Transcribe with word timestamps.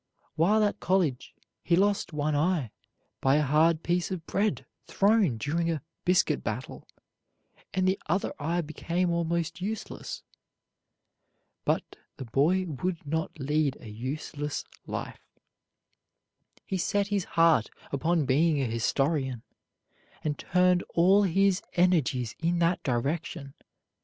While 0.33 0.63
at 0.63 0.79
college, 0.79 1.35
he 1.61 1.75
lost 1.75 2.11
one 2.11 2.35
eye 2.35 2.71
by 3.21 3.35
a 3.35 3.43
hard 3.43 3.83
piece 3.83 4.09
of 4.09 4.25
bread 4.25 4.65
thrown 4.87 5.37
during 5.37 5.69
a 5.69 5.83
"biscuit 6.05 6.43
battle," 6.43 6.87
and 7.71 7.87
the 7.87 7.99
other 8.07 8.33
eye 8.39 8.61
became 8.61 9.11
almost 9.11 9.61
useless. 9.61 10.23
But 11.65 11.97
the 12.17 12.25
boy 12.25 12.65
would 12.65 13.05
not 13.05 13.37
lead 13.39 13.77
a 13.79 13.89
useless 13.91 14.63
life. 14.87 15.21
He 16.65 16.79
set 16.79 17.09
his 17.09 17.25
heart 17.37 17.69
upon 17.91 18.25
being 18.25 18.59
a 18.59 18.65
historian, 18.65 19.43
and 20.23 20.35
turned 20.35 20.81
all 20.95 21.21
his 21.21 21.61
energies 21.73 22.35
in 22.39 22.57
that 22.57 22.81
direction. 22.81 23.53